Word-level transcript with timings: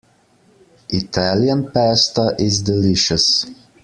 Italian 0.89 1.69
Pasta 1.71 2.33
is 2.39 2.63
delicious. 2.63 3.45